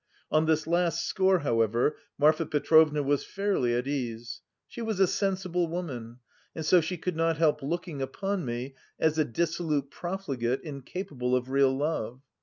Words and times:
On 0.31 0.47
this 0.47 0.65
last 0.65 1.05
score, 1.05 1.41
however, 1.41 1.95
Marfa 2.17 2.47
Petrovna 2.47 3.03
was 3.03 3.23
fairly 3.23 3.75
at 3.75 3.87
ease. 3.87 4.41
She 4.67 4.81
was 4.81 4.99
a 4.99 5.05
sensible 5.05 5.67
woman 5.67 6.17
and 6.55 6.65
so 6.65 6.81
she 6.81 6.97
could 6.97 7.15
not 7.15 7.37
help 7.37 7.61
looking 7.61 8.01
upon 8.01 8.43
me 8.43 8.73
as 8.99 9.19
a 9.19 9.23
dissolute 9.23 9.91
profligate 9.91 10.61
incapable 10.63 11.35
of 11.35 11.51
real 11.51 11.77
love. 11.77 12.23